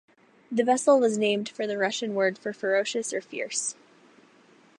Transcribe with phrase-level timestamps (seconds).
[0.51, 3.75] The vessel was named for the Russian word for Ferocious or Fierce.